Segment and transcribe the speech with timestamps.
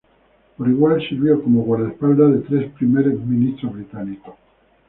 [0.57, 4.33] Por igual sirvió como guardaespaldas de tres primer ministro británicos.